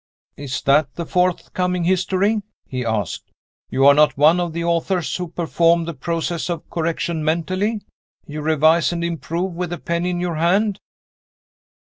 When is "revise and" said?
8.41-9.03